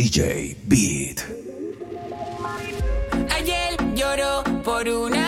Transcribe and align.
DJ 0.00 0.56
Beat. 0.66 1.18
Ayer 3.36 3.76
lloró 3.94 4.42
por 4.64 4.88
una 4.88 5.19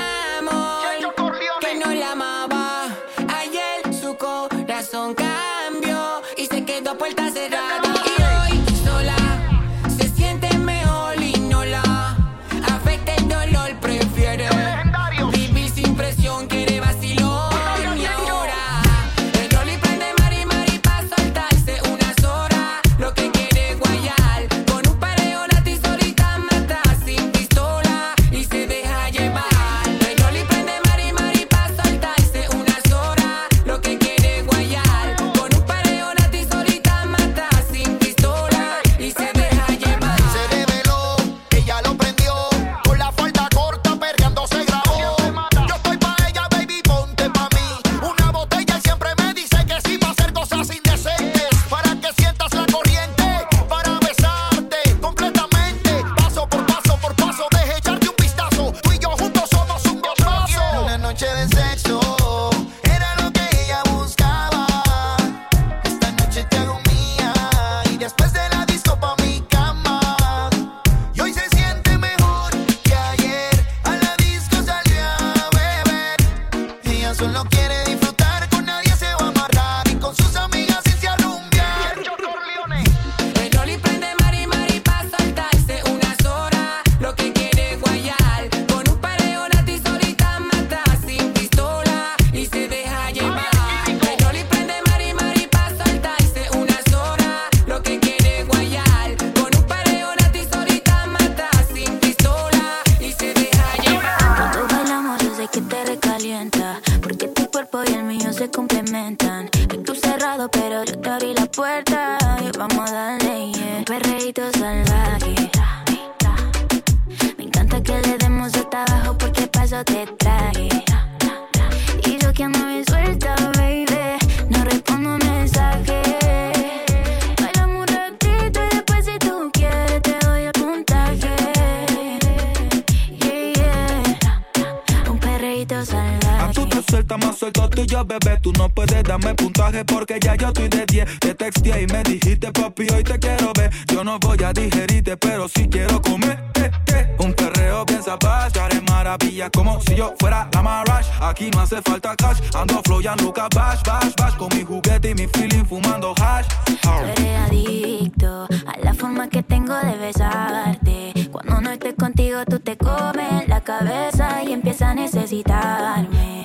estoy 161.72 161.94
contigo, 161.94 162.44
tú 162.44 162.60
te 162.60 162.76
comes 162.76 163.48
la 163.48 163.60
cabeza 163.62 164.42
y 164.44 164.52
empiezas 164.52 164.90
a 164.90 164.94
necesitarme. 164.94 166.42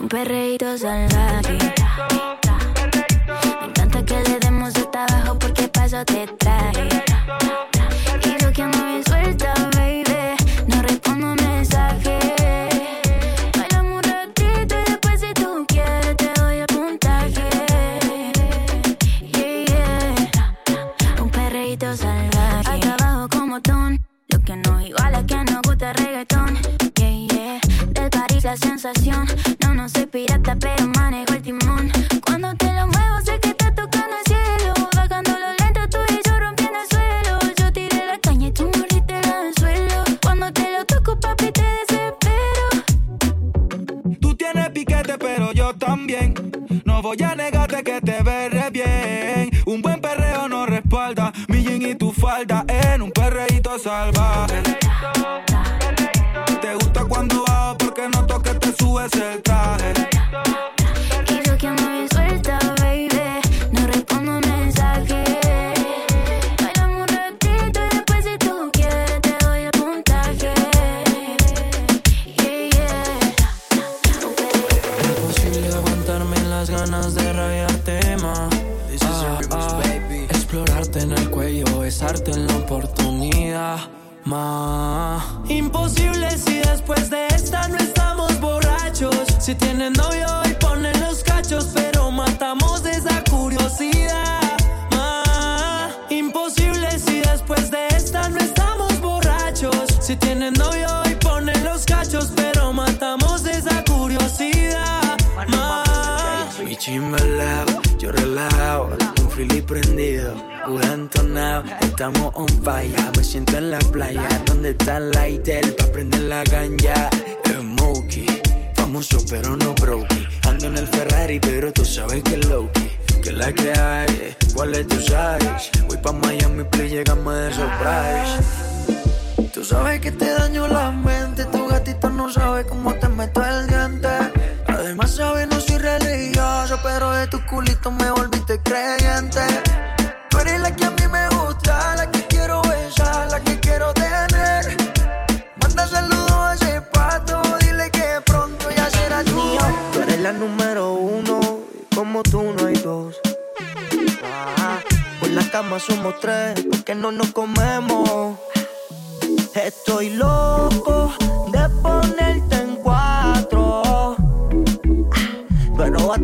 Un 0.00 0.08
perreíto 0.08 0.76
salvaje. 0.78 1.58
Me 3.60 3.66
encanta 3.66 4.04
que 4.04 4.22
le 4.22 4.38
demos 4.40 4.74
hasta 4.76 5.04
abajo 5.04 5.38
porque 5.38 5.68
paso 5.68 6.04
te 6.04 6.26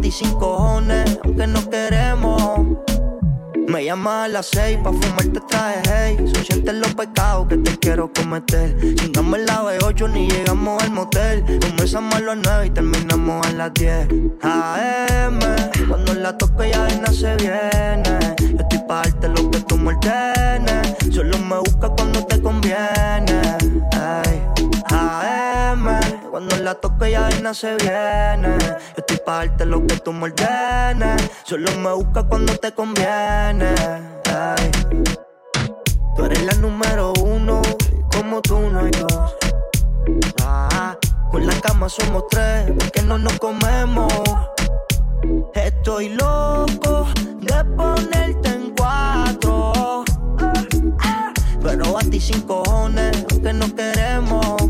ti 0.01 0.11
sin 0.11 0.33
cojones, 0.35 1.19
aunque 1.25 1.47
no 1.47 1.69
queremos. 1.69 2.61
Me 3.69 3.85
llamas 3.85 4.25
a 4.25 4.29
las 4.29 4.47
seis 4.47 4.79
pa' 4.83 4.93
fumarte 4.93 5.41
traje 5.47 5.83
hey. 5.89 6.17
Son 6.33 6.45
sientes 6.45 6.75
los 6.75 6.95
pecados 6.95 7.49
que 7.49 7.59
te 7.59 7.77
quiero 7.79 8.11
cometer. 8.13 8.77
Chingamos 8.95 9.41
la 9.41 9.63
B8 9.63 10.11
ni 10.11 10.29
llegamos 10.29 10.83
al 10.83 10.91
motel. 10.91 11.45
Comenzamos 11.61 12.15
a 12.15 12.21
las 12.21 12.37
nueve 12.39 12.67
y 12.67 12.71
terminamos 12.71 13.47
a 13.47 13.53
las 13.53 13.75
10 13.75 14.09
AM 14.43 15.39
Cuando 15.89 16.15
la 16.15 16.37
toque 16.39 16.71
ya 16.71 16.81
vaina 16.81 17.13
se 17.13 17.37
viene. 17.37 18.35
Yo 18.39 18.59
estoy 18.59 18.79
pa' 18.89 19.03
darte 19.03 19.29
lo 19.29 19.51
que 19.51 19.61
tú 19.61 19.77
me 19.77 19.95
ordenes. 19.95 20.97
Solo 21.13 21.39
me 21.39 21.59
busca 21.59 21.91
cuando 21.91 22.25
te 22.25 22.41
conviene 22.41 23.41
Ay. 23.93 24.43
AM 24.91 26.18
Cuando 26.39 26.57
la 26.59 26.77
toque 26.77 27.11
ya 27.11 27.23
vaina 27.23 27.53
se 27.53 27.75
viene. 27.79 28.57
Yo 28.61 28.99
estoy 28.99 29.17
pa' 29.27 29.39
darte 29.39 29.67
lo 29.67 29.85
que 29.85 29.97
tú 29.97 30.13
me 30.13 30.27
ordenes. 30.27 31.29
Solo 31.43 31.69
me 31.79 31.93
busca 31.93 32.23
cuando 32.23 32.57
te 32.57 32.71
conviene. 32.71 33.75
Ay. 34.33 34.71
Tú 36.15 36.25
eres 36.27 36.45
la 36.45 36.53
número 36.61 37.13
uno 37.25 37.61
como 38.13 38.41
tú 38.41 38.57
no 38.71 38.79
hay 38.79 38.91
dos. 38.93 39.35
Ah, 40.45 40.97
Con 41.33 41.45
la 41.45 41.55
cama 41.61 41.89
somos 41.89 42.29
tres 42.31 42.71
porque 42.79 43.03
no 43.03 43.19
nos 43.19 43.37
comemos. 43.41 44.13
Estoy 45.55 46.11
loco 46.11 47.09
de 47.41 47.65
ponerte 47.77 48.49
en 48.49 48.75
cuatro. 48.77 50.05
Pero 51.61 51.99
a 51.99 52.01
ti 52.03 52.21
sin 52.21 52.43
cojones, 52.43 53.27
aunque 53.29 53.53
no 53.53 53.75
queremos. 53.75 54.68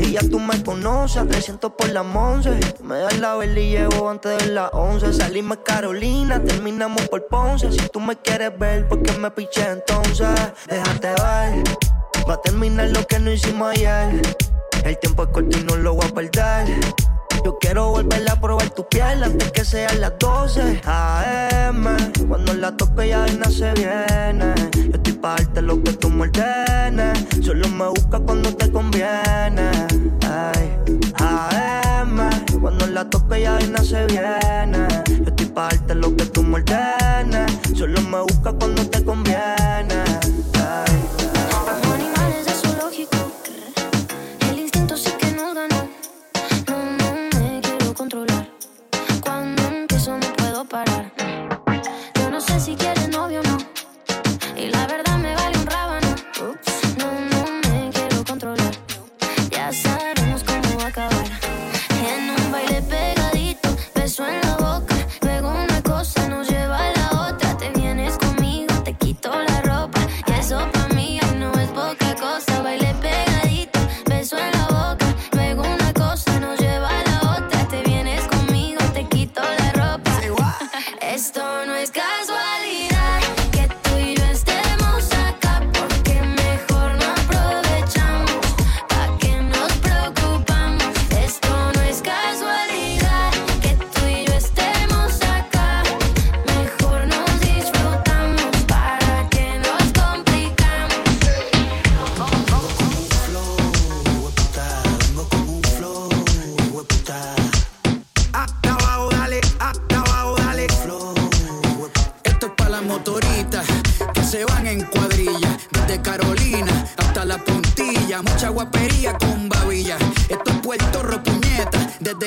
Y 0.00 0.12
ya 0.12 0.20
tú 0.20 0.40
me 0.40 0.62
conoces, 0.62 1.28
300 1.28 1.72
por 1.72 1.90
la 1.90 2.00
once. 2.00 2.58
Me 2.82 2.98
das 2.98 3.18
la 3.18 3.36
vela 3.36 3.60
y 3.60 3.70
llevo 3.70 4.08
antes 4.08 4.38
de 4.38 4.52
las 4.52 4.70
11. 4.72 5.12
Salimos 5.12 5.58
Carolina, 5.64 6.42
terminamos 6.42 7.06
por 7.08 7.26
Ponce. 7.26 7.70
Si 7.70 7.86
tú 7.90 8.00
me 8.00 8.16
quieres 8.16 8.58
ver, 8.58 8.88
¿por 8.88 9.02
qué 9.02 9.12
me 9.18 9.30
piché 9.30 9.68
entonces? 9.68 10.28
Déjate 10.66 11.08
ver, 11.08 11.64
va 12.28 12.34
a 12.34 12.40
terminar 12.40 12.88
lo 12.88 13.06
que 13.06 13.18
no 13.18 13.30
hicimos 13.30 13.72
ayer. 13.72 14.22
El 14.84 14.98
tiempo 14.98 15.24
es 15.24 15.28
corto 15.28 15.58
y 15.58 15.64
no 15.64 15.76
lo 15.76 15.94
voy 15.94 16.06
a 16.06 16.14
perder. 16.14 16.80
Yo 17.44 17.58
quiero 17.58 17.90
volver 17.90 18.30
a 18.30 18.40
probar 18.40 18.70
tu 18.70 18.86
piel 18.88 19.22
antes 19.22 19.52
que 19.52 19.64
sean 19.64 20.00
las 20.00 20.18
12 20.18 20.80
AM. 20.84 21.84
Cuando 22.26 22.54
la 22.54 22.74
toque 22.76 23.08
ya 23.08 23.20
vaina 23.20 23.50
se 23.50 23.72
viene. 23.72 24.54
Pa' 25.20 25.36
darte 25.36 25.60
lo 25.60 25.82
que 25.82 25.92
tú 25.92 26.08
me 26.08 26.22
ordenes. 26.22 27.26
Solo 27.44 27.68
me 27.68 27.88
busca 27.88 28.18
cuando 28.20 28.54
te 28.56 28.70
conviene. 28.72 29.70
Ay. 30.26 30.78
AM. 31.18 32.30
Cuando 32.58 32.86
la 32.86 33.04
toque 33.04 33.42
ya 33.42 33.52
vaina 33.52 33.82
se 33.84 34.06
viene. 34.06 34.88
Yo 35.08 35.24
estoy 35.26 35.46
pa' 35.46 35.68
darte 35.68 35.94
lo 35.94 36.16
que 36.16 36.24
tú 36.24 36.42
me 36.42 36.56
ordenes. 36.56 37.52
Solo 37.76 38.00
me 38.00 38.20
busca 38.20 38.52
cuando 38.52 38.86
te 38.86 39.04
conviene. 39.04 40.04
Ay. 40.54 41.19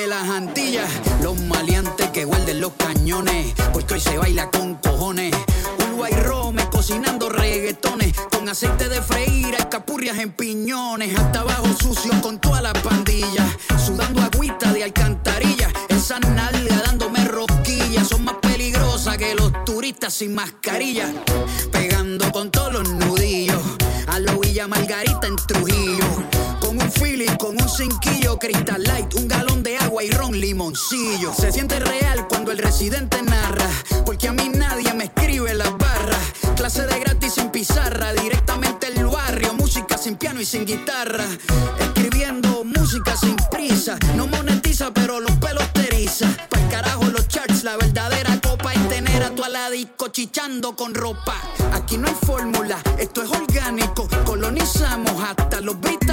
Las 0.06 0.28
Antillas. 0.28 0.90
Los 1.22 1.40
maleantes 1.40 2.10
que 2.10 2.26
guarden 2.26 2.60
los 2.60 2.72
cañones. 2.74 3.54
Porque 3.72 3.94
hoy 3.94 4.00
se 4.00 4.18
baila 4.18 4.50
con 4.50 4.74
cojones. 4.74 5.34
Uruguay 5.78 6.12
Rome 6.12 6.68
cocinando 6.70 7.30
reggaetones. 7.30 8.12
Con 8.30 8.48
aceite 8.48 8.88
de 8.90 9.00
freír, 9.00 9.54
hay 9.58 9.64
capurrias 9.70 10.18
en 10.18 10.32
piñones. 10.32 11.18
Hasta 11.18 11.40
abajo 11.40 11.68
sucio 11.80 12.12
con 12.20 12.38
toda 12.38 12.60
la 12.60 12.74
pandilla. 12.74 13.46
Sudando 13.78 14.20
agüita 14.20 14.72
de 14.72 14.84
alcantarilla. 14.84 15.70
Esa 15.88 16.20
nalga 16.20 16.82
dándome 16.84 17.24
rosquillas. 17.24 18.08
Son 18.08 18.24
más 18.24 18.34
peligrosas 18.42 19.16
que 19.16 19.34
los 19.34 19.64
turistas 19.64 20.12
sin 20.12 20.34
mascarilla. 20.34 21.10
Pegando 21.72 22.30
con 22.30 22.50
todos 22.50 22.74
los 22.74 22.88
nudillos. 22.90 23.62
A 24.08 24.18
lo 24.18 24.38
Villa 24.38 24.68
Margarita 24.68 25.26
en 25.26 25.36
Trujillo. 25.36 26.04
Con 26.60 26.80
un 26.80 26.92
feeling, 26.92 27.36
con 27.36 27.60
un 27.60 27.68
cinquillo, 27.68 28.38
Crystal 28.38 28.83
Se 31.36 31.50
siente 31.50 31.80
real 31.80 32.28
cuando 32.28 32.52
el 32.52 32.58
residente 32.58 33.20
narra, 33.22 33.68
porque 34.06 34.28
a 34.28 34.32
mí 34.32 34.48
nadie 34.50 34.94
me 34.94 35.04
escribe 35.04 35.52
las 35.52 35.76
barras. 35.76 36.20
Clase 36.54 36.86
de 36.86 37.00
gratis 37.00 37.34
sin 37.34 37.50
pizarra, 37.50 38.12
directamente 38.12 38.86
el 38.86 39.04
barrio, 39.04 39.52
música 39.54 39.98
sin 39.98 40.14
piano 40.14 40.40
y 40.40 40.44
sin 40.44 40.64
guitarra. 40.64 41.24
Escribiendo 41.80 42.62
música 42.62 43.16
sin 43.16 43.34
prisa, 43.50 43.98
no 44.14 44.28
monetiza, 44.28 44.94
pero 44.94 45.18
los 45.18 45.32
pelos 45.38 45.68
te 45.72 45.88
eriza. 45.88 46.28
Pa'l 46.48 46.68
carajo 46.68 47.04
los 47.06 47.26
charts, 47.26 47.64
la 47.64 47.76
verdadera 47.76 48.40
copa 48.40 48.72
es 48.74 48.88
tener 48.88 49.24
a 49.24 49.30
tu 49.30 49.42
aladico 49.42 50.08
chichando 50.08 50.76
con 50.76 50.94
ropa. 50.94 51.34
Aquí 51.72 51.98
no 51.98 52.06
hay 52.06 52.14
fórmula, 52.24 52.78
esto 52.98 53.24
es 53.24 53.30
orgánico. 53.30 54.08
Colonizamos 54.24 55.20
hasta 55.20 55.60
los 55.60 55.80
británicos. 55.80 56.03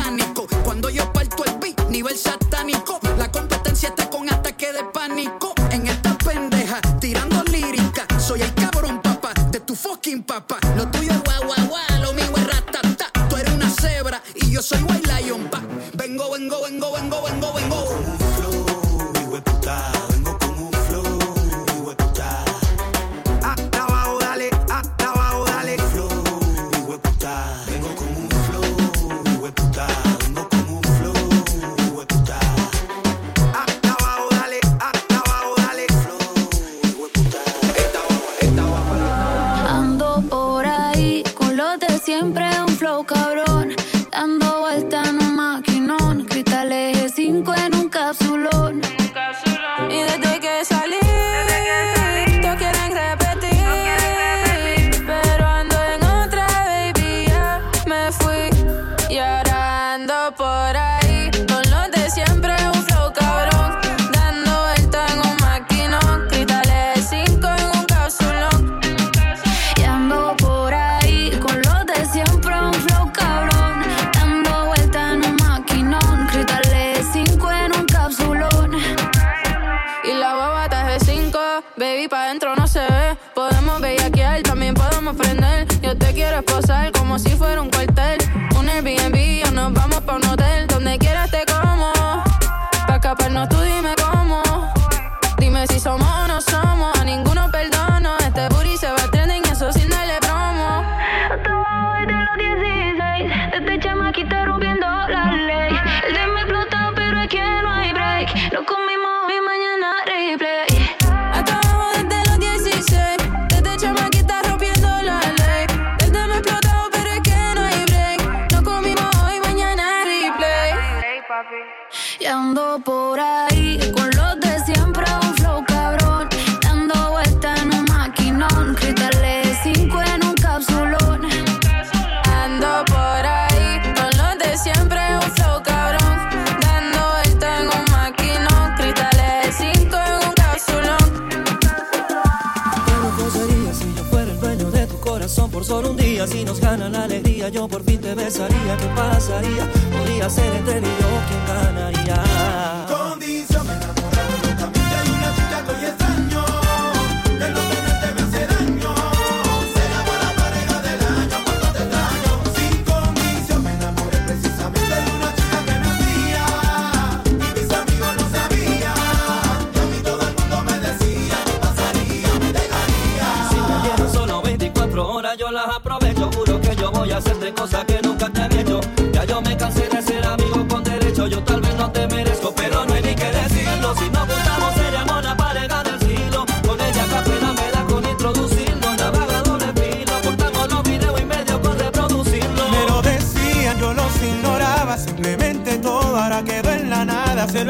besaría, 148.15 148.77
qué 148.77 148.87
pasaría, 148.95 149.67
podría 149.91 150.29
ser 150.29 150.53
entre 150.55 150.77
él 150.77 150.83
y 150.83 151.01
yo 151.01 151.09
quien 151.27 151.45
ganaría. 151.47 152.80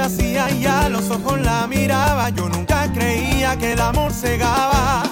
vacía 0.01 0.49
y 0.49 0.65
a 0.65 0.89
los 0.89 1.11
ojos 1.11 1.39
la 1.41 1.67
miraba. 1.67 2.29
Yo 2.29 2.49
nunca 2.49 2.91
creía 2.91 3.55
que 3.57 3.73
el 3.73 3.81
amor 3.81 4.11
cegaba. 4.11 5.03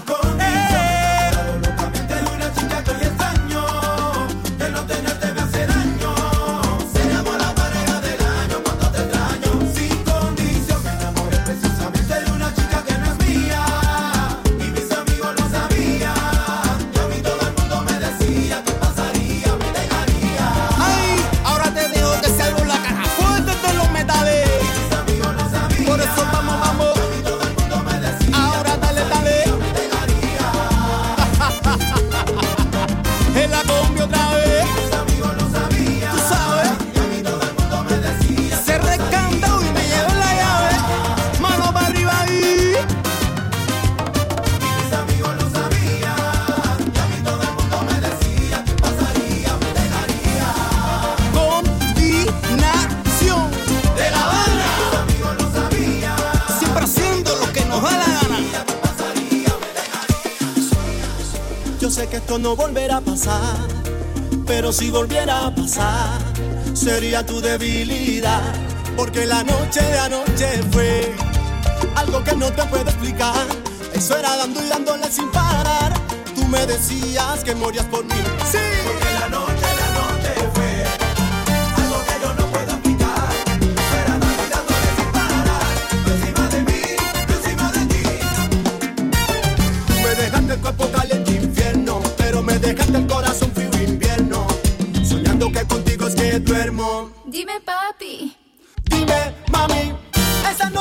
Yo 61.80 61.90
sé 61.90 62.08
que 62.08 62.18
esto 62.18 62.38
no 62.38 62.58
volverá 62.58 62.98
a 62.98 63.02
pasar, 63.02 63.58
pero 64.46 64.74
si 64.74 64.92
volviera 64.92 65.48
a 65.48 65.56
pasar, 65.56 66.20
sería 66.74 67.26
tu 67.26 67.40
debilidad. 67.40 68.54
Porque 68.98 69.26
la 69.26 69.44
noche 69.46 69.82
de 69.82 69.98
anoche 69.98 70.62
fue 70.72 71.16
algo 71.96 72.22
que 72.22 72.36
no 72.36 72.52
te 72.52 72.64
puedo 72.66 72.84
explicar. 72.84 73.48
Eso 73.94 74.18
era 74.18 74.36
dando 74.36 74.62
y 74.62 74.68
dándole 74.68 75.10
sin 75.10 75.32
parar. 75.32 75.94
Tú 76.36 76.46
me 76.48 76.66
decías 76.66 77.46
que 77.46 77.56
morías 77.56 77.86
por 77.86 78.04
mí. 78.04 78.22
Sí. 78.52 78.58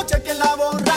noche 0.09 0.23
que 0.23 0.33
la 0.33 0.55
borra. 0.55 0.88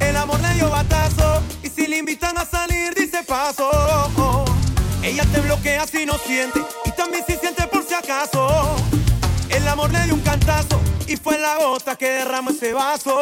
el 0.00 0.16
amor 0.16 0.38
le 0.40 0.54
dio 0.54 0.68
batazo. 0.68 1.42
Y 1.62 1.68
si 1.68 1.86
le 1.86 1.98
invitan 1.98 2.36
a 2.36 2.44
salir, 2.44 2.94
dice 2.94 3.22
paso. 3.22 4.44
Ella 5.02 5.24
te 5.32 5.40
bloquea 5.40 5.86
si 5.86 6.04
no 6.04 6.18
siente. 6.18 6.60
Y 6.84 6.90
también 6.90 7.24
si 7.26 7.36
siente 7.36 7.66
por 7.66 7.84
si 7.84 7.94
acaso. 7.94 8.76
El 9.48 9.66
amor 9.66 9.90
le 9.92 10.04
dio 10.04 10.14
un 10.14 10.20
cantazo. 10.20 10.78
Y 11.06 11.16
fue 11.16 11.38
la 11.38 11.56
gota 11.56 11.96
que 11.96 12.10
derrama 12.10 12.50
ese 12.50 12.74
vaso. 12.74 13.18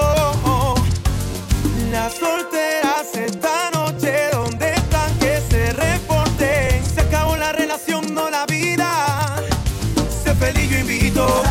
Las 1.93 2.14
solteras 2.14 3.14
esta 3.14 3.71
noche, 3.75 4.31
¿dónde 4.33 4.75
están? 4.75 5.19
Que 5.21 5.41
se 5.49 5.73
reporte. 5.73 6.83
Se 6.94 7.01
acabó 7.01 7.37
la 7.37 7.53
relación, 7.53 8.12
no 8.12 8.29
la 8.29 8.44
vida. 8.47 9.37
Se 10.25 10.35
feliz, 10.35 10.68
yo 10.68 10.79
invito. 10.79 11.42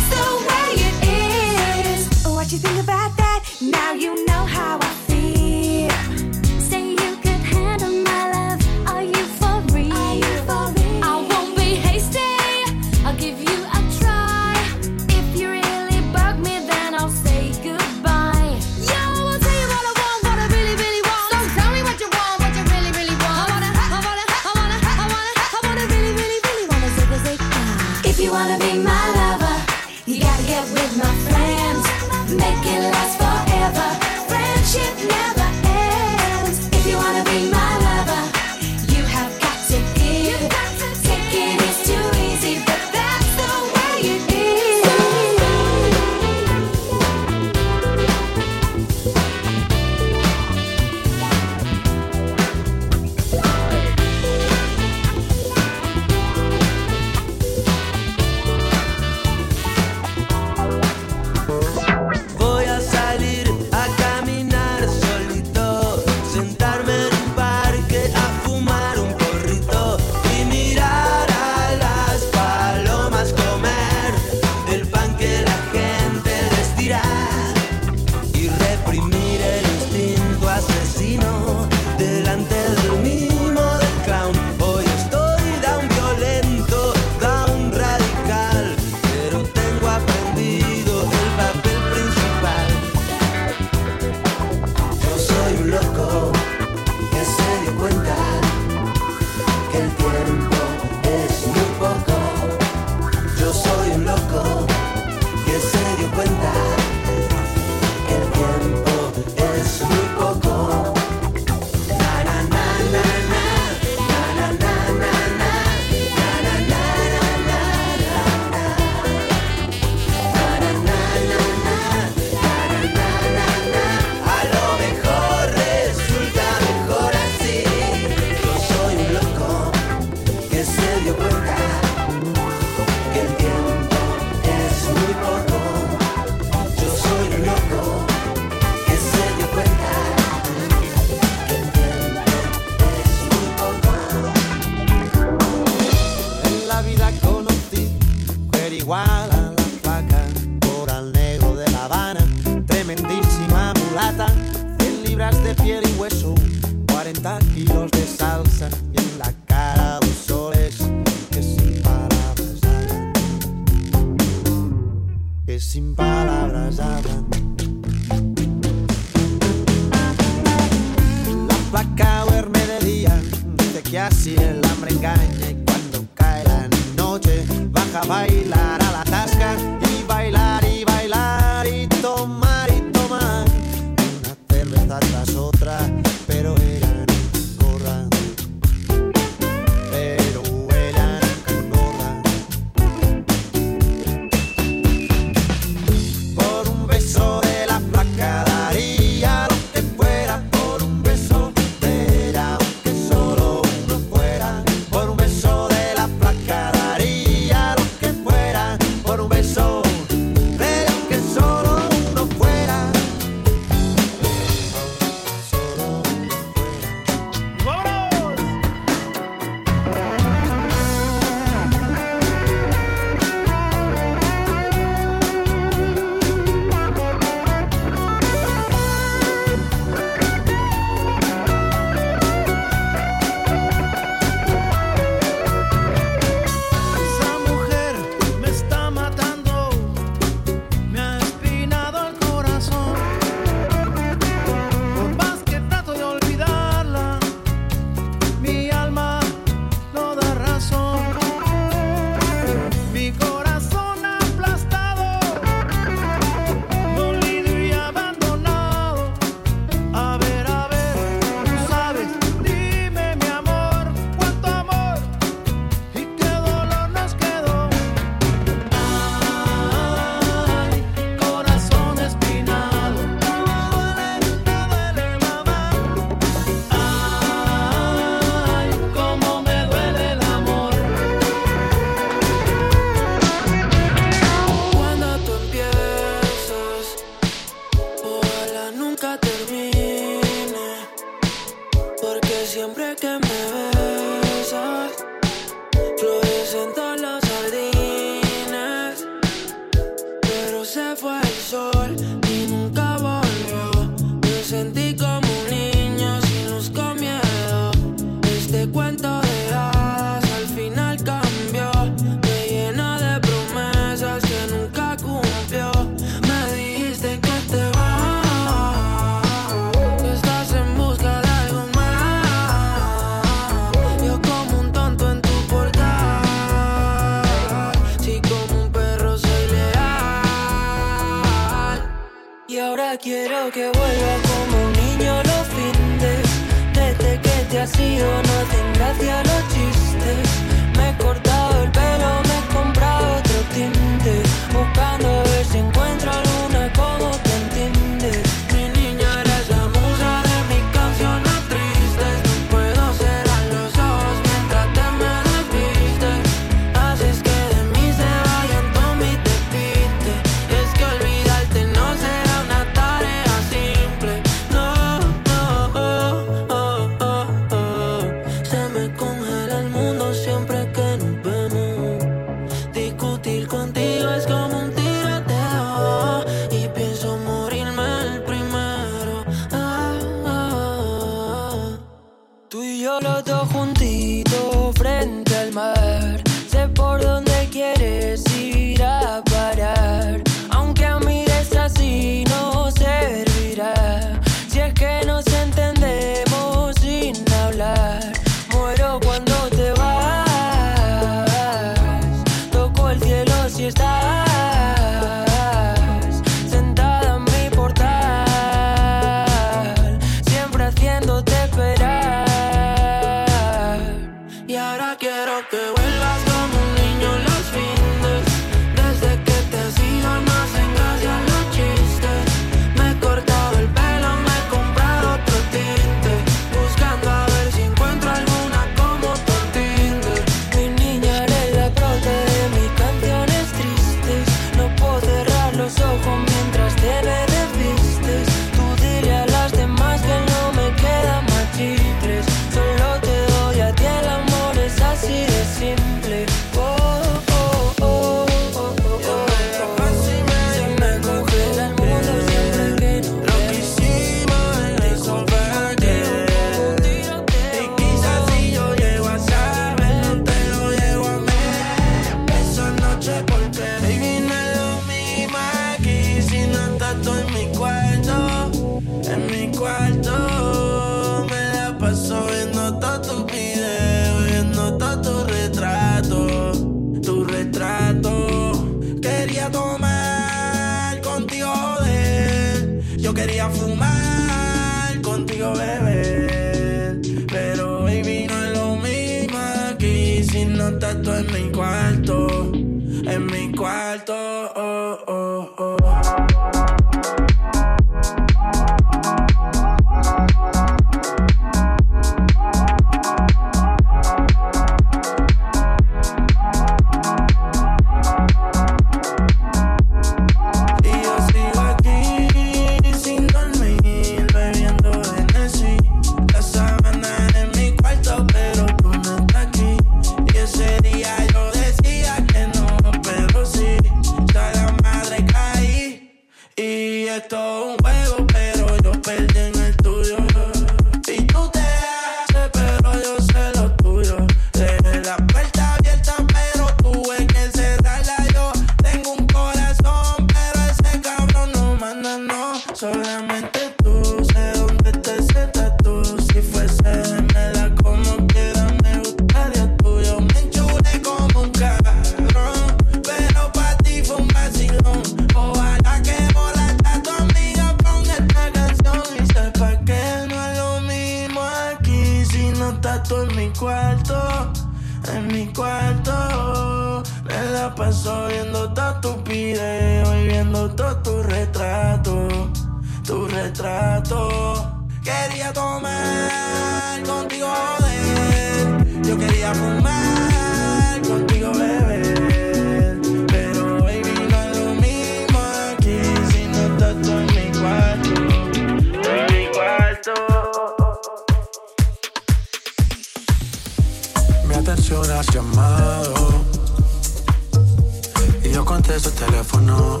de 598.86 599.00
su 599.00 599.10
teléfono. 599.10 600.00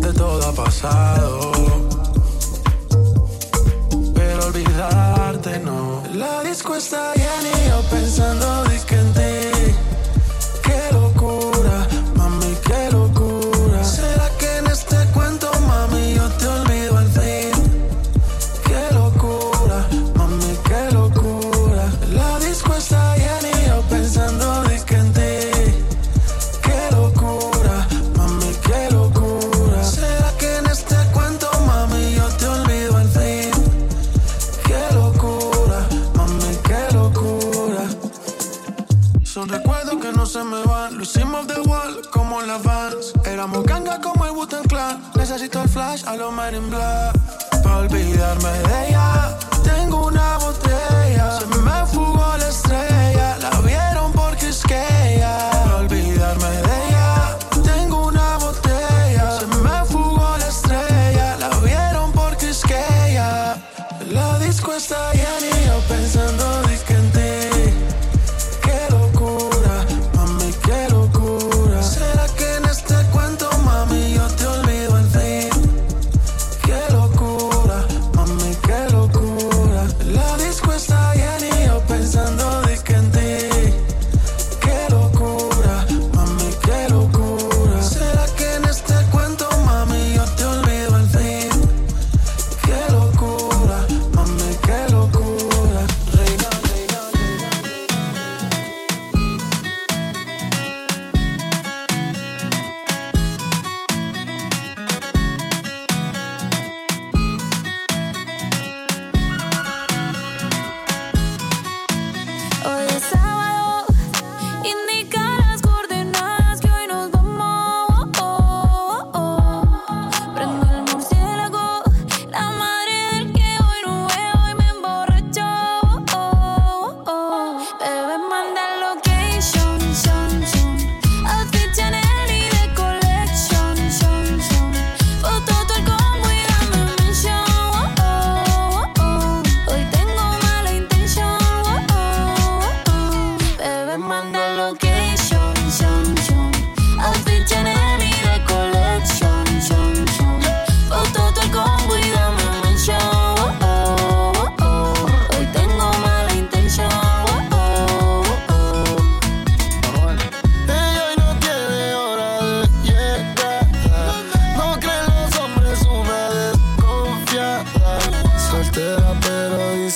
De 0.00 0.12
todo 0.12 0.48
ha 0.48 0.52
pasado. 0.52 1.52
Pero 4.14 4.46
olvidarte 4.46 5.60
no. 5.60 6.02
La 6.14 6.42
disco 6.42 6.76
está 6.76 7.14
llena 7.14 7.50
y 7.64 7.68
yo 7.68 7.80
pensando 7.90 8.64
de 8.64 8.80
que 8.86 8.96
en 8.96 9.12
ti. 9.14 9.57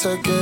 I 0.05 0.16
get 0.16 0.41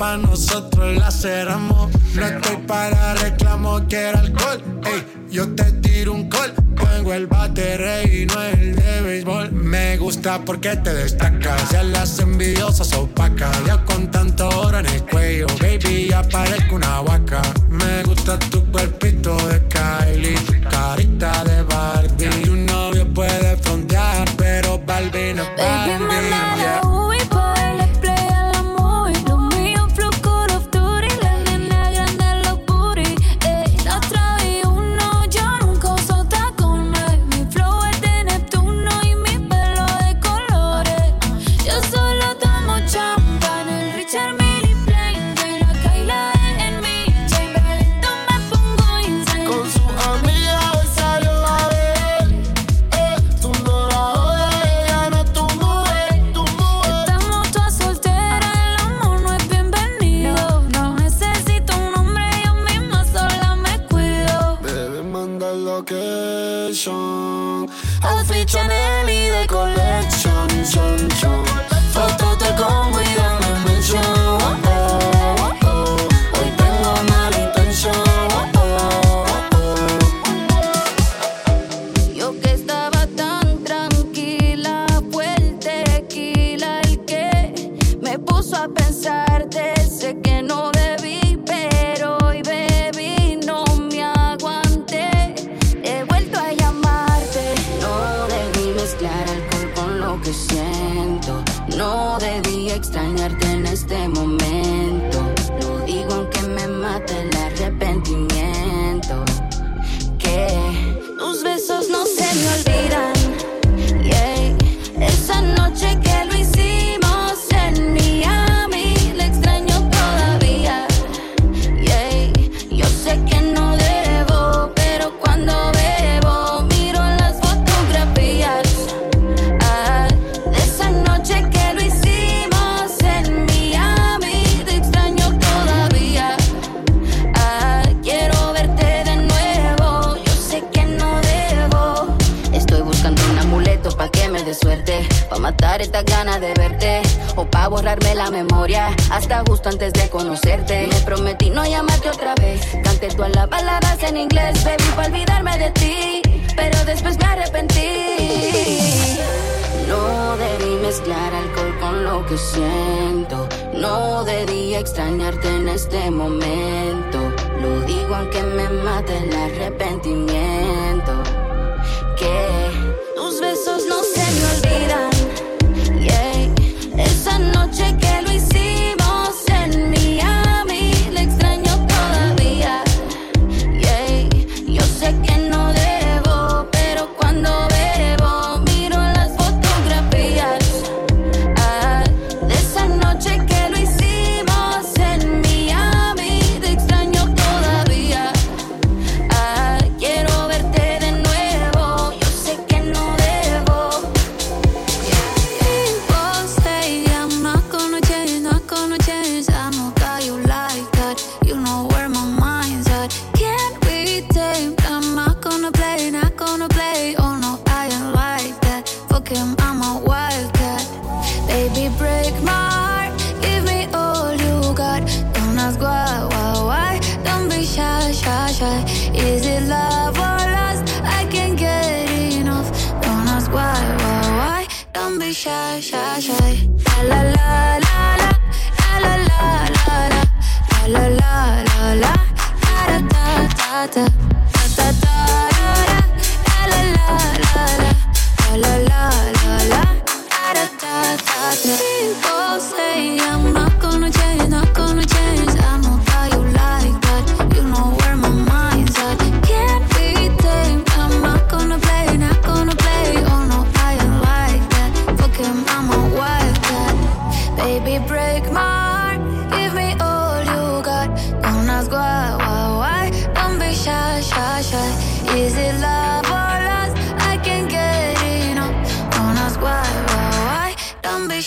pa' 0.00 0.16
nosotros 0.16 0.96
la 0.96 1.10
cerramos. 1.10 1.90
No 2.14 2.26
estoy 2.26 2.56
para 2.66 3.14
reclamo, 3.16 3.82
quiero 3.86 4.18
alcohol. 4.18 4.62
Ey, 4.86 5.04
yo 5.30 5.54
te 5.54 5.64
tiro 5.72 6.14
un 6.14 6.30
call. 6.30 6.54
Pongo 6.74 7.12
el 7.12 7.26
bate 7.26 7.76
y 8.10 8.24
no 8.24 8.40
el 8.40 8.76
de 8.76 9.02
béisbol. 9.02 9.52
Me 9.52 9.98
gusta 9.98 10.40
porque 10.42 10.74
te 10.76 10.94
destacas. 10.94 11.70
Ya 11.70 11.82
las 11.82 12.18
envidiosas 12.18 12.94
opacas. 12.94 13.54
Ya 13.66 13.84
con 13.84 14.10
tanto 14.10 14.48
oro 14.48 14.78
en 14.78 14.86
el 14.86 15.02
cuello, 15.04 15.46
baby, 15.60 16.08
ya 16.08 16.22
parezco 16.22 16.76
una 16.76 17.02
vaca. 17.02 17.42
Me 17.68 18.02
gusta 18.04 18.38
tu 18.38 18.64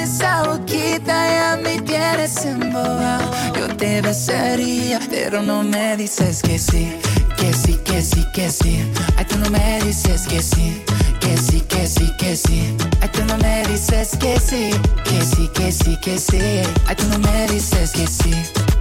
con 0.00 0.08
esa 0.08 0.42
boquita 0.44 1.14
ya 1.28 1.58
me 1.62 1.80
tienes 1.82 2.44
embobado, 2.44 3.30
yo 3.54 3.76
te 3.76 4.00
besaría, 4.00 4.98
pero 5.10 5.42
no 5.42 5.62
me 5.62 5.96
dices 5.96 6.42
que 6.42 6.58
sí, 6.58 6.92
que 7.36 7.52
sí, 7.52 7.78
que 7.84 8.00
sí, 8.00 8.24
que 8.32 8.50
sí. 8.50 8.90
Ay, 9.16 9.24
tú 9.26 9.36
no 9.38 9.50
me 9.50 9.80
dices 9.80 10.26
que 10.26 10.42
sí, 10.42 10.82
que 11.20 11.36
sí, 11.36 11.60
que 11.62 11.86
sí, 11.86 12.12
que 12.18 12.36
sí. 12.36 12.76
Ay, 13.00 13.08
tú 13.12 13.24
no 13.24 13.36
me 13.38 13.62
dices 13.64 14.16
que 14.18 14.38
sí, 14.40 14.70
que 15.04 15.20
sí, 15.22 15.48
que 15.48 15.72
sí, 15.72 15.96
que 16.00 16.18
sí. 16.18 16.40
Ay, 16.86 16.96
tú 16.96 17.04
no 17.08 17.18
me 17.18 17.46
dices 17.48 17.90
que 17.90 18.06
sí, 18.06 18.32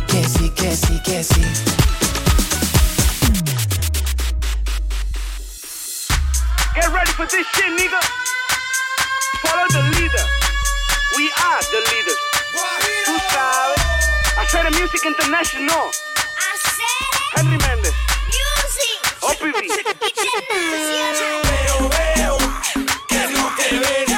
que 0.07 0.23
sí, 0.23 0.49
que 0.51 0.75
sí, 0.75 1.01
que 1.03 1.23
sí. 1.23 1.41
Get 6.75 6.87
ready 6.93 7.11
for 7.11 7.27
this 7.27 7.45
shit, 7.55 7.71
nigga. 7.77 7.99
Follow 9.41 9.67
the 9.69 9.99
leader. 9.99 10.38
We 11.17 11.25
are 11.31 11.61
the 11.71 11.79
leaders. 11.91 12.19
Tú 13.05 13.13
sabes. 13.31 13.81
Hacer 14.37 14.69
music 14.79 15.05
international. 15.05 15.91
Henry 17.35 17.57
Méndez. 17.57 17.93
OPV. 19.21 19.55
Veo, 21.49 21.89
veo, 21.89 22.37
¿qué 23.07 23.23
es 23.23 23.31
lo 23.31 23.55
que 23.55 23.79
ves? 23.79 24.08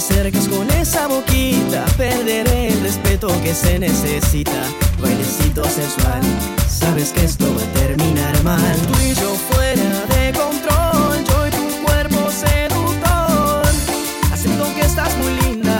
Acercas 0.00 0.48
con 0.48 0.66
esa 0.70 1.08
boquita, 1.08 1.84
perderé 1.98 2.68
el 2.68 2.80
respeto 2.80 3.28
que 3.42 3.54
se 3.54 3.78
necesita. 3.78 4.62
Bailecito 4.98 5.62
sensual, 5.64 6.22
sabes 6.66 7.10
que 7.10 7.26
esto 7.26 7.44
va 7.54 7.62
a 7.62 7.86
terminar 7.86 8.42
mal. 8.42 8.76
Tú 8.88 8.98
y 8.98 9.12
yo 9.12 9.34
fuera 9.50 10.06
de 10.14 10.32
control, 10.32 11.22
yo 11.28 11.46
y 11.46 11.50
tu 11.50 11.84
cuerpo 11.84 12.30
seductor. 12.30 13.62
Acepto 14.32 14.74
que 14.74 14.80
estás 14.80 15.14
muy 15.18 15.34
linda, 15.42 15.78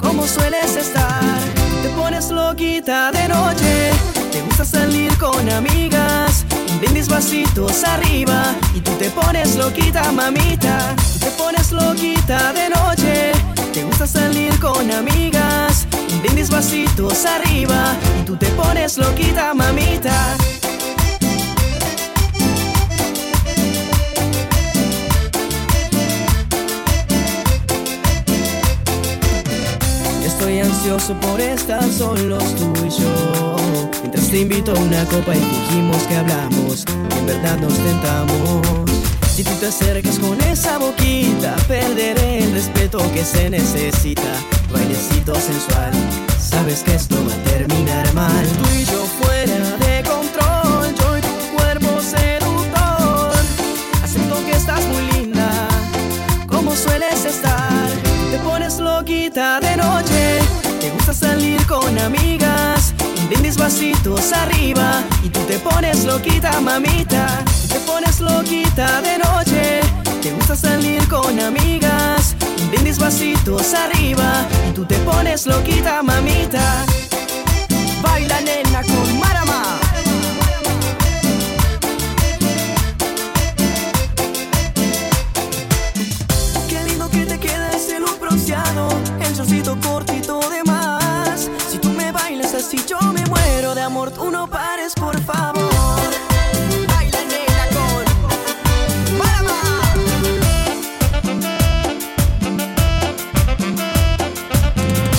como 0.00 0.26
sueles 0.26 0.74
estar. 0.74 1.38
Te 1.80 1.90
pones 1.90 2.28
loquita 2.28 3.12
de 3.12 3.28
noche, 3.28 3.92
te 4.32 4.42
gusta 4.42 4.64
salir 4.64 5.16
con 5.16 5.48
amigas. 5.48 6.44
Brindis 6.80 7.08
vasitos 7.08 7.84
arriba 7.84 8.56
y 8.74 8.80
tú 8.80 8.90
te 8.98 9.08
pones 9.10 9.54
loquita, 9.54 10.10
mamita. 10.10 10.96
Te 11.20 11.30
pones 11.38 11.70
loquita 11.70 12.52
de 12.52 12.68
noche, 12.70 12.91
te 13.82 13.88
gusta 13.88 14.06
salir 14.06 14.56
con 14.60 14.90
amigas. 14.92 15.88
Brindis 16.22 16.50
vasitos 16.50 17.24
arriba 17.26 17.96
y 18.20 18.24
tú 18.24 18.36
te 18.36 18.46
pones 18.50 18.96
loquita, 18.96 19.52
mamita. 19.54 20.36
Estoy 30.24 30.60
ansioso 30.60 31.14
por 31.14 31.40
estar 31.40 31.82
solos 31.90 32.44
tú 32.54 32.72
y 32.86 32.90
yo. 32.90 33.56
Mientras 34.02 34.28
te 34.28 34.40
invito 34.42 34.70
a 34.72 34.78
una 34.78 35.04
copa 35.06 35.34
y 35.34 35.40
fingimos 35.40 36.02
que 36.04 36.16
hablamos, 36.16 36.84
en 37.18 37.26
verdad 37.26 37.58
nos 37.58 37.74
tentamos. 37.74 39.01
Si 39.34 39.42
tú 39.42 39.50
te 39.60 39.66
acercas 39.68 40.18
con 40.18 40.38
esa 40.42 40.76
boquita, 40.76 41.56
perderé 41.66 42.44
el 42.44 42.52
respeto 42.52 42.98
que 43.14 43.24
se 43.24 43.48
necesita. 43.48 44.30
Bailecito 44.70 45.34
sensual, 45.34 45.90
sabes 46.38 46.82
que 46.82 46.94
esto 46.94 47.16
va 47.26 47.32
a 47.32 47.50
terminar 47.50 48.12
mal. 48.12 48.46
Tú 48.46 48.68
y 48.78 48.84
yo 48.84 49.06
fuera 49.22 49.76
de 49.78 50.02
control, 50.02 50.94
yo 50.94 51.16
y 51.16 51.20
tu 51.22 51.56
cuerpo 51.56 52.00
seductor. 52.02 53.32
Acepto 54.04 54.44
que 54.44 54.52
estás 54.52 54.84
muy 54.88 55.02
linda, 55.12 55.50
como 56.46 56.76
sueles 56.76 57.24
estar. 57.24 57.88
Te 58.30 58.38
pones 58.40 58.78
loquita 58.80 59.60
de 59.60 59.78
noche, 59.78 60.40
te 60.78 60.90
gusta 60.90 61.14
salir 61.14 61.64
con 61.66 61.98
amigas. 61.98 62.31
Vasitos 63.62 64.32
arriba 64.32 65.04
y 65.22 65.28
tú 65.28 65.38
te 65.46 65.56
pones 65.60 66.04
loquita, 66.04 66.60
mamita. 66.60 67.44
Te 67.68 67.78
pones 67.86 68.18
loquita 68.18 69.00
de 69.02 69.18
noche, 69.18 69.80
te 70.20 70.32
gusta 70.32 70.56
salir 70.56 71.06
con 71.06 71.38
amigas. 71.38 72.34
Un 72.60 72.70
brindis 72.72 72.98
vasitos 72.98 73.72
arriba 73.72 74.48
y 74.68 74.72
tú 74.72 74.84
te 74.84 74.96
pones 75.06 75.46
loquita, 75.46 76.02
mamita. 76.02 76.84
Baila 78.02 78.40
nena 78.40 78.82
con 78.82 79.20
amor. 93.92 94.10
Tú 94.10 94.32
pares, 94.50 94.94
por 94.94 95.18
favor. 95.22 96.10
Baila 96.88 97.20
nena 97.32 97.64
con. 97.76 98.04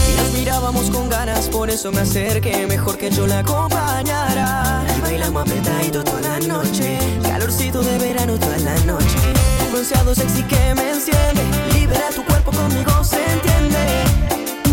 Y 0.10 0.18
nos 0.18 0.32
mirábamos 0.34 0.90
con 0.90 1.10
ganas, 1.10 1.48
por 1.50 1.70
eso 1.70 1.92
me 1.92 2.02
acerqué, 2.02 2.66
mejor 2.68 2.98
que 2.98 3.12
yo 3.12 3.28
la 3.28 3.40
acompañara. 3.40 4.84
Y 4.98 5.02
bailamos 5.02 5.44
apretadito 5.44 6.04
toda 6.04 6.22
la 6.22 6.40
noche, 6.40 6.98
calorcito 7.22 7.82
de 7.82 7.98
verano 8.00 8.40
toda 8.40 8.58
la 8.58 8.76
noche. 8.86 9.18
Un 9.66 9.72
bronceado 9.72 10.16
sexy 10.16 10.44
que 10.44 10.74
me 10.76 10.90
enciende, 10.90 11.44
libera 11.74 12.10
tu 12.16 12.24
cuerpo 12.26 12.52
conmigo, 12.52 13.04
se 13.04 13.24
entiende. 13.34 14.04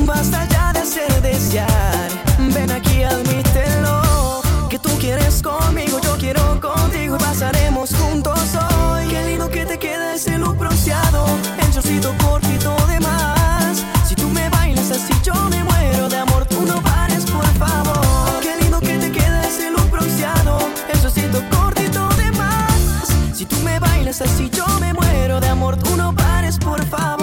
Basta 0.06 0.49
desear, 1.22 2.10
ven 2.52 2.70
aquí, 2.70 3.02
admítelo. 3.04 4.40
Que 4.68 4.78
tú 4.78 4.90
quieres 4.98 5.42
conmigo, 5.42 6.00
yo 6.00 6.16
quiero 6.18 6.60
contigo 6.60 7.16
y 7.16 7.18
pasaremos 7.18 7.94
juntos 7.94 8.38
hoy. 8.54 9.08
Qué 9.08 9.24
lindo 9.24 9.48
que 9.48 9.64
te 9.66 9.78
queda 9.78 10.14
ese 10.14 10.38
look 10.38 10.56
bronceado, 10.56 11.24
el 11.62 11.70
shortcito 11.72 12.12
cortito 12.24 12.74
de 12.88 13.00
más. 13.00 13.84
Si 14.08 14.14
tú 14.14 14.28
me 14.30 14.48
bailas 14.48 14.90
así, 14.90 15.12
yo 15.22 15.34
me 15.48 15.62
muero 15.62 16.08
de 16.08 16.16
amor, 16.16 16.44
tú 16.46 16.60
no 16.66 16.82
pares, 16.82 17.24
por 17.24 17.46
favor. 17.54 18.40
Qué 18.42 18.56
lindo 18.60 18.80
que 18.80 18.98
te 18.98 19.12
queda 19.12 19.42
ese 19.46 19.70
look 19.70 19.90
bronceado, 19.90 20.58
el 20.92 20.98
shortcito 21.00 21.40
cortito 21.50 22.08
de 22.16 22.32
más. 22.32 23.08
Si 23.34 23.44
tú 23.44 23.56
me 23.64 23.78
bailas 23.78 24.20
así, 24.20 24.50
yo 24.50 24.66
me 24.80 24.92
muero 24.92 25.40
de 25.40 25.48
amor, 25.48 25.76
tú 25.76 25.96
no 25.96 26.14
pares, 26.14 26.58
por 26.58 26.84
favor. 26.86 27.19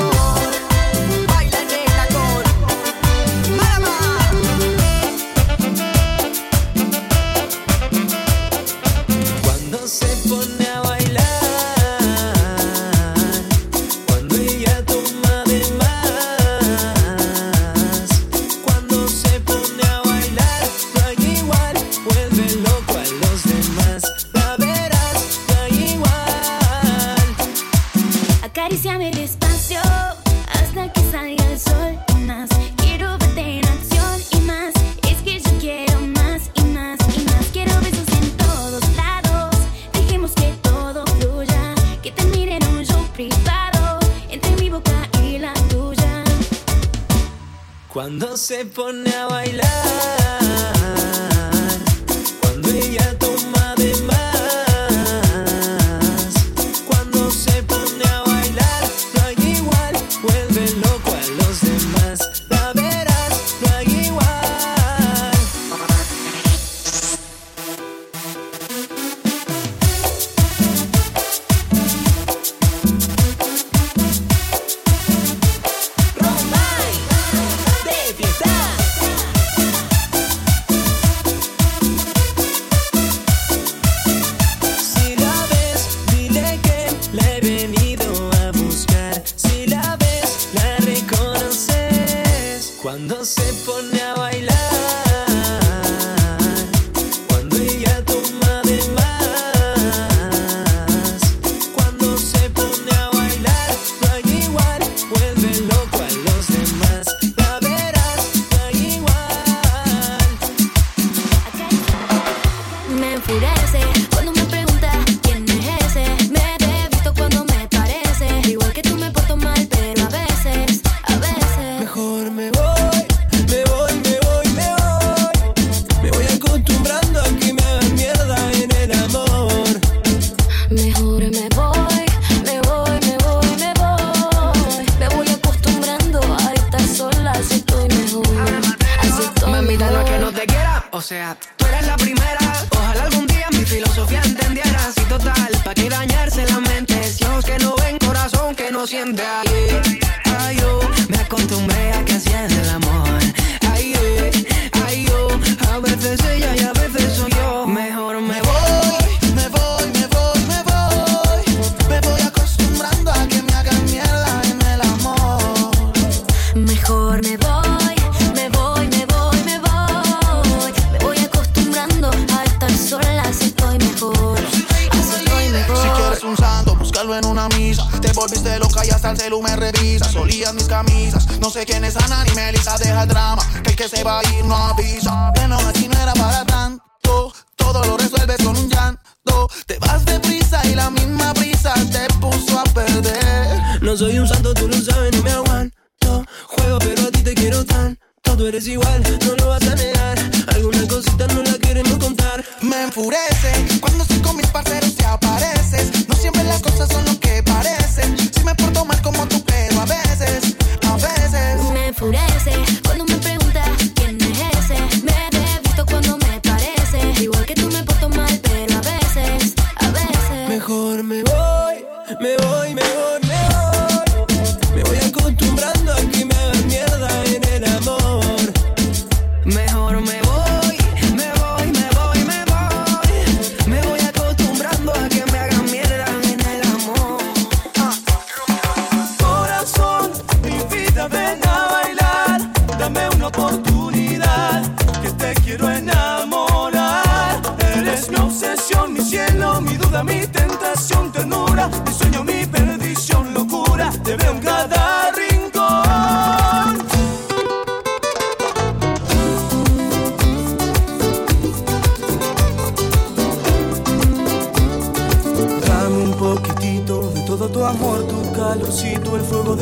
a 241.45 241.67
bailar, 241.71 242.41
dame 242.79 243.09
una 243.15 243.27
oportunidad, 243.27 244.63
que 245.01 245.09
te 245.11 245.33
quiero 245.41 245.69
enamorar. 245.69 247.41
Eres 247.75 248.09
mi 248.09 248.17
obsesión, 248.17 248.93
mi 248.93 249.01
cielo, 249.01 249.61
mi 249.61 249.77
duda, 249.77 250.03
mi 250.03 250.25
tentación, 250.27 251.11
ternura, 251.11 251.69
mi 251.85 251.93
sueño, 251.93 252.23
mi 252.23 252.45
perdición, 252.45 253.33
locura. 253.33 253.91
Te 254.03 254.15
veo 254.15 254.31
en 254.31 254.39
cada 254.39 255.11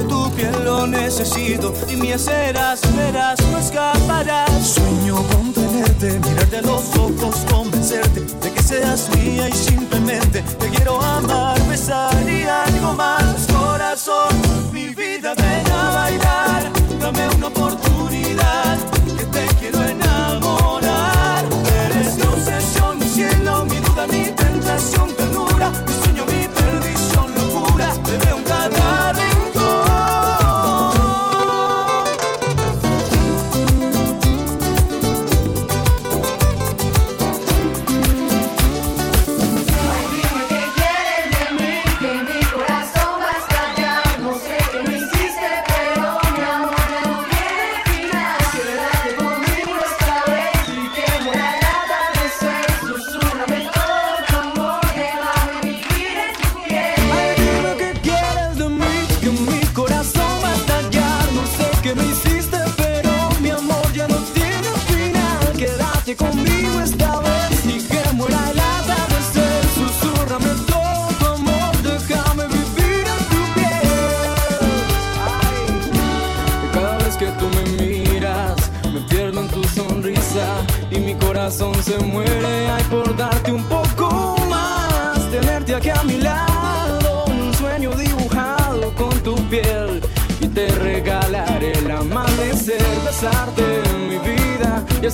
tu 0.08 0.32
piel 0.32 0.64
lo 0.64 0.88
necesito 0.88 1.74
y 1.90 1.96
me 1.96 2.18
serás, 2.18 2.82
verás, 2.96 3.40
no 3.52 3.58
escaparás. 3.58 4.50
Sueño 4.62 5.16
con 5.32 5.54
tenerte, 5.54 6.20
mirarte 6.20 6.58
a 6.58 6.62
los 6.62 6.96
ojos, 6.98 7.36
convencerte 7.52 8.22
de 8.22 8.52
que 8.52 8.64
seas 8.64 9.10
mía 9.16 9.50
y 9.50 9.54
simplemente 9.54 10.42
te 10.42 10.70
quiero 10.70 11.02
amar, 11.02 11.62
besar 11.68 12.14
y 12.30 12.44
algo 12.44 12.94
más. 12.94 13.48
Corazón, 13.52 14.34
mi 14.72 14.88
vida, 14.90 15.34
ven. 15.36 15.65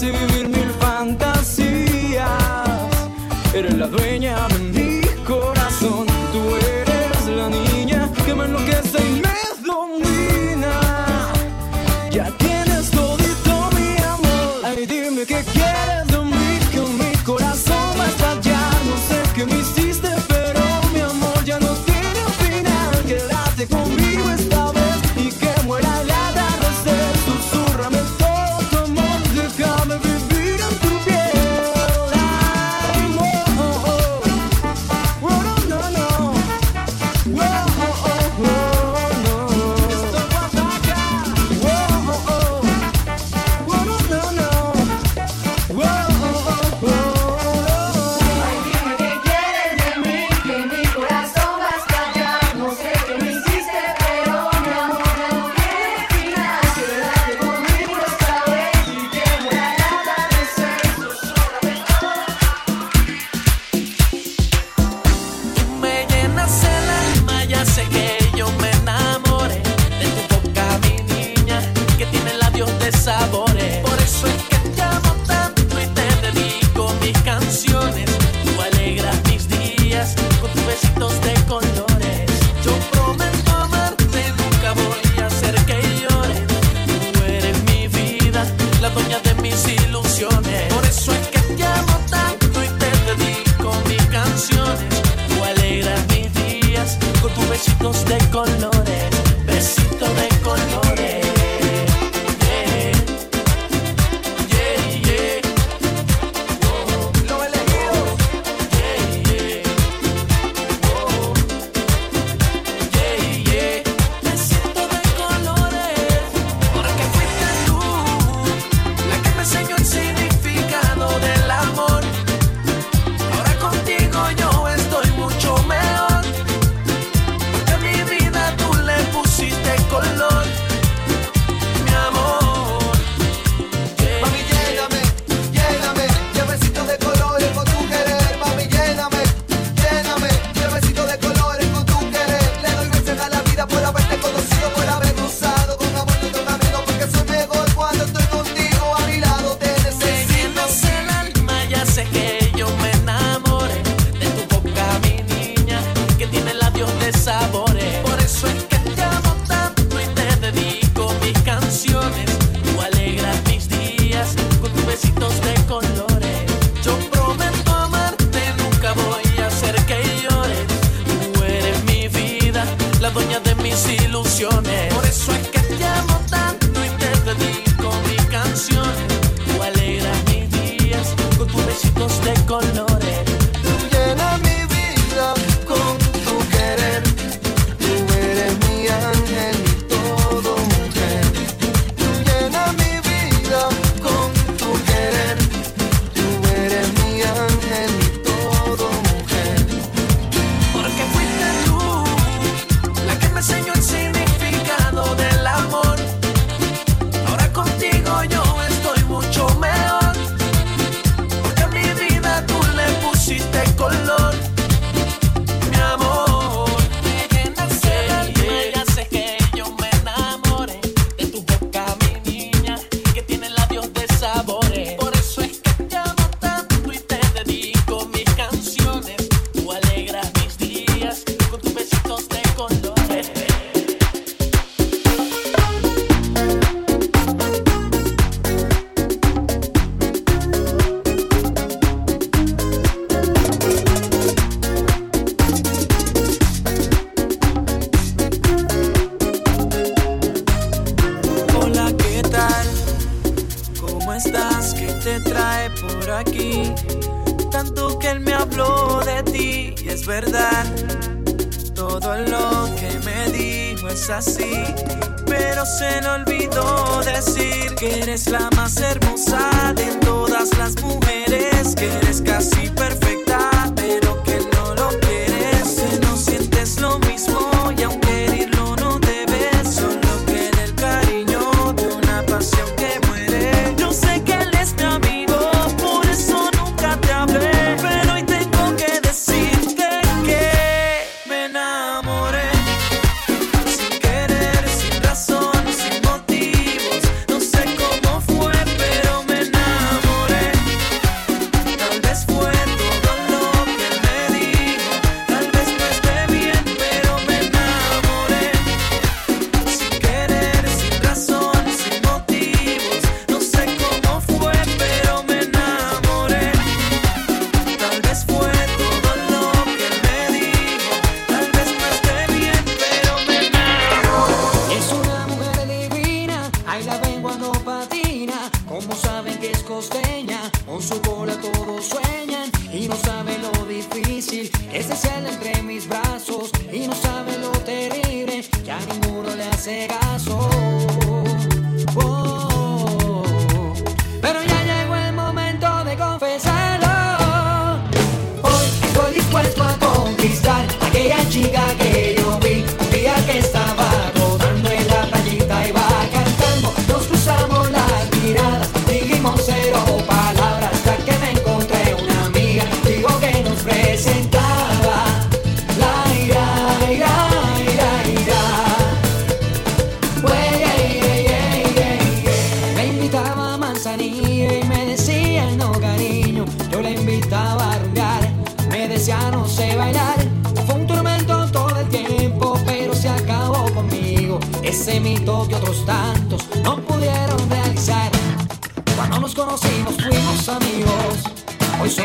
y 0.04 0.10
vivir 0.10 0.50
mil 0.50 0.70
fantasías. 0.80 2.28
Eres 3.54 3.78
la 3.78 3.88
dueña. 3.88 4.48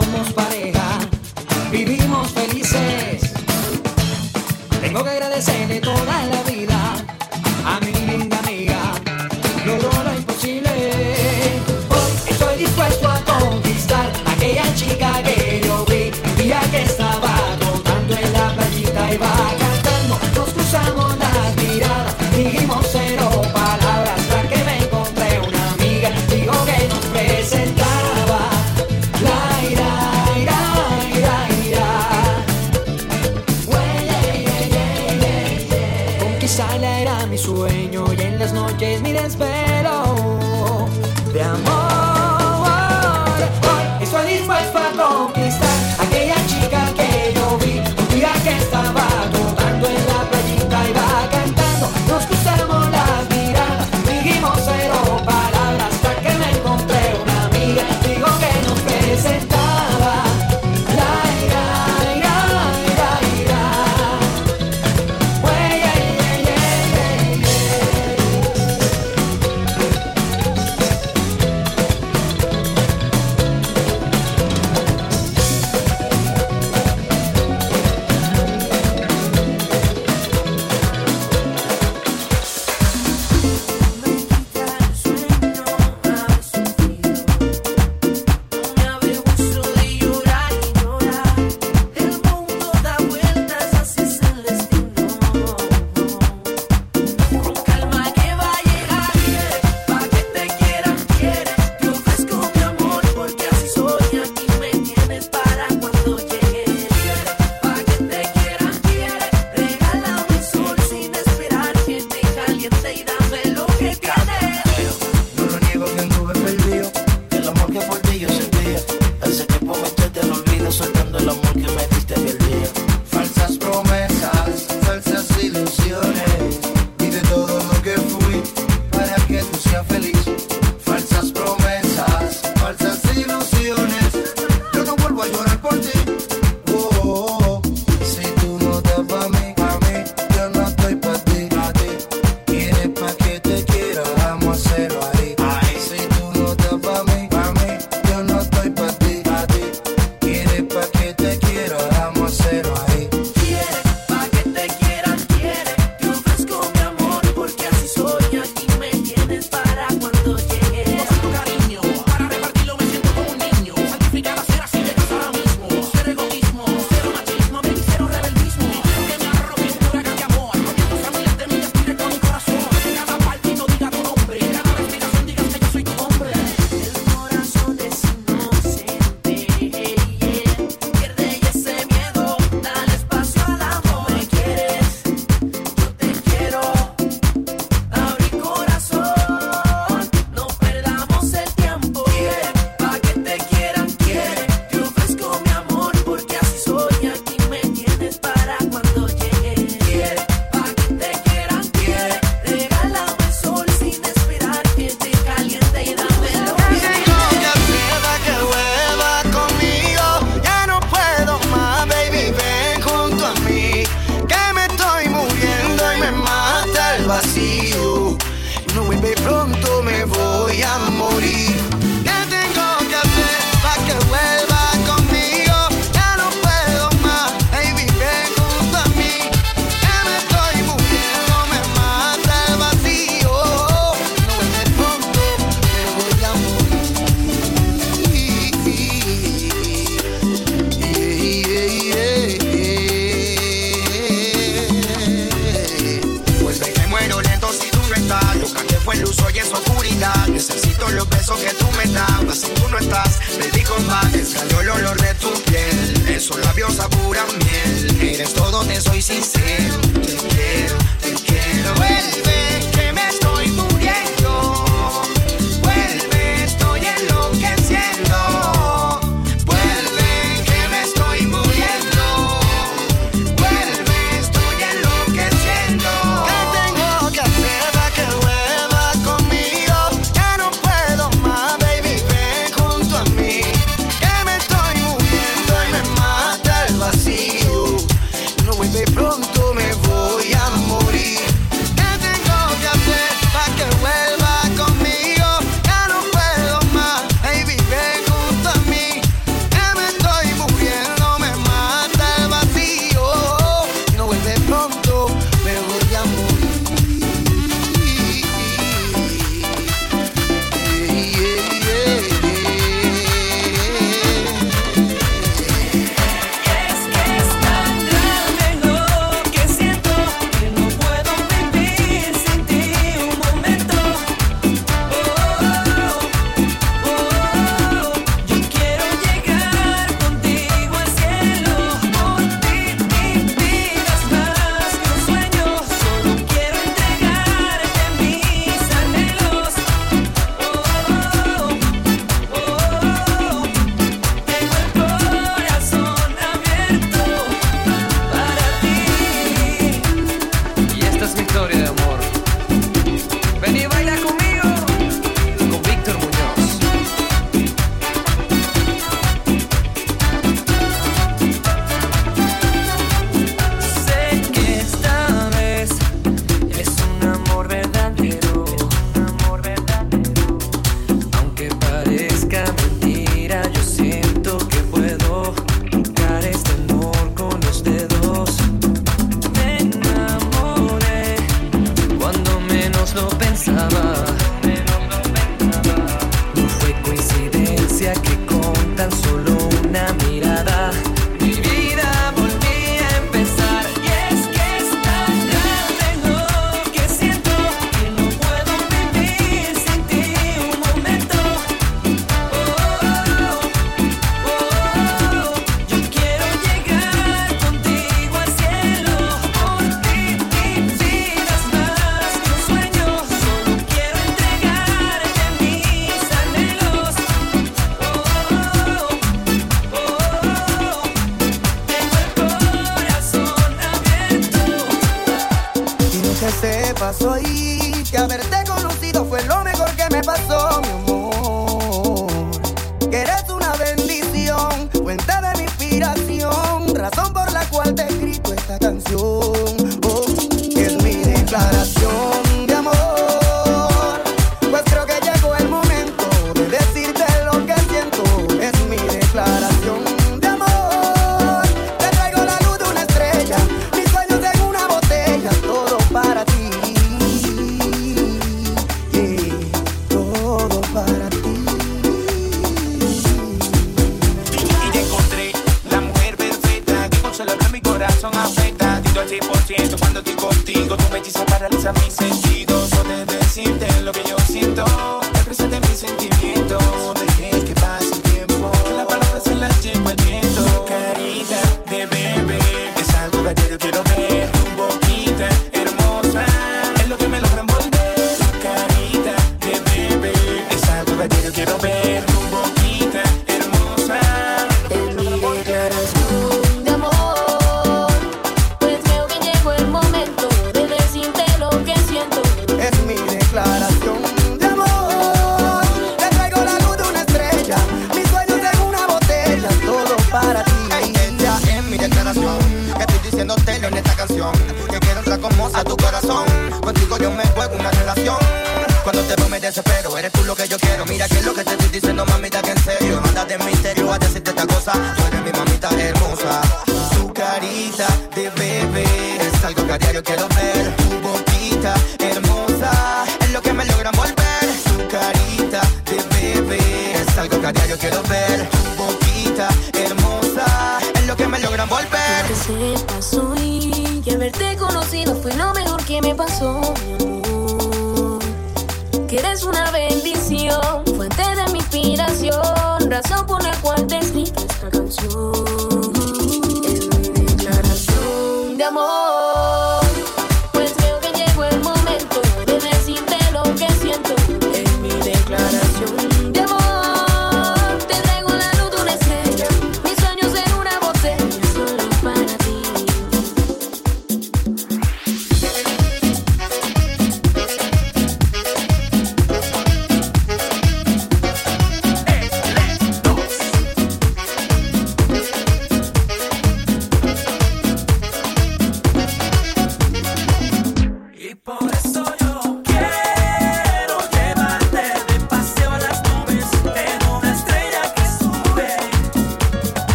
Somos 0.00 0.32
pareja, 0.32 0.51